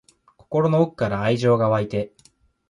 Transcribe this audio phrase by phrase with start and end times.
[0.35, 2.11] 心の奥から愛情が湧いて